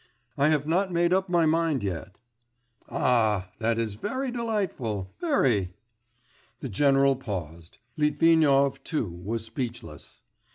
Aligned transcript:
'I 0.35 0.49
have 0.49 0.65
not 0.65 0.91
made 0.91 1.13
up 1.13 1.29
my 1.29 1.45
mind 1.45 1.83
yet.' 1.83 2.17
'Ah! 2.89 3.51
that 3.59 3.77
is 3.77 3.93
very 3.93 4.31
delightful... 4.31 5.13
very.' 5.21 5.75
The 6.59 6.69
general 6.69 7.15
paused. 7.15 7.77
Litvinov, 7.97 8.83
too, 8.83 9.11
was 9.11 9.45
speechless. 9.45 10.23